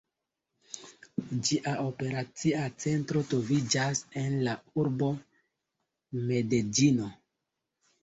[1.49, 5.15] Ĝia operacia centro troviĝas en la urbo
[6.27, 7.17] Medeĝino.